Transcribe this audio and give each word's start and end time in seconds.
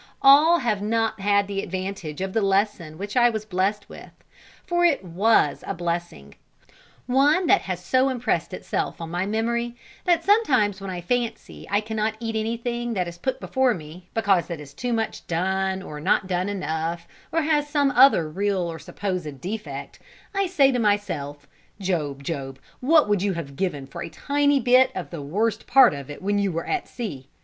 All 0.23 0.57
have 0.57 0.81
not 0.81 1.19
had 1.19 1.47
the 1.47 1.61
advantage 1.61 2.21
of 2.21 2.33
the 2.33 2.41
lesson 2.41 2.97
which 2.97 3.15
I 3.15 3.29
was 3.29 3.45
blessed 3.45 3.87
with; 3.87 4.09
for 4.65 4.83
it 4.83 5.03
was 5.05 5.63
a 5.67 5.75
blessing; 5.75 6.33
one 7.05 7.45
that 7.45 7.61
has 7.61 7.85
so 7.85 8.09
impressed 8.09 8.51
itself 8.51 8.99
on 8.99 9.11
my 9.11 9.27
memory, 9.27 9.75
that 10.05 10.23
sometimes 10.23 10.81
when 10.81 10.89
I 10.89 11.01
fancy 11.01 11.67
I 11.69 11.81
cannot 11.81 12.17
eat 12.19 12.35
anything 12.35 12.95
that 12.95 13.07
is 13.07 13.19
put 13.19 13.39
before 13.39 13.75
me, 13.75 14.09
because 14.15 14.49
it 14.49 14.59
is 14.59 14.73
too 14.73 14.91
much 14.91 15.27
done, 15.27 15.83
or 15.83 15.99
not 15.99 16.25
done 16.25 16.49
enough, 16.49 17.07
or 17.31 17.43
has 17.43 17.67
some 17.69 17.91
other 17.91 18.27
real 18.27 18.61
or 18.71 18.79
supposed 18.79 19.39
defect, 19.39 19.99
I 20.33 20.47
say 20.47 20.71
to 20.71 20.79
myself, 20.79 21.47
"Job, 21.79 22.23
Job, 22.23 22.57
what 22.79 23.07
would 23.07 23.21
you 23.21 23.33
have 23.33 23.55
given 23.55 23.85
for 23.85 24.01
a 24.01 24.09
tiny 24.09 24.59
bit 24.59 24.91
of 24.95 25.11
the 25.11 25.21
worst 25.21 25.67
part 25.67 25.93
of 25.93 26.09
it 26.09 26.23
when 26.23 26.39
you 26.39 26.51
were 26.51 26.65
at 26.65 26.87
sea?" 26.87 27.29